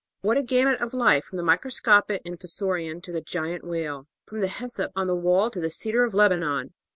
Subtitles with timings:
[0.21, 4.47] What a gamut of life from the microscopic Infusorian to the giant whale, from the
[4.47, 6.73] hyssop on the wall to the cedar of Lebanon!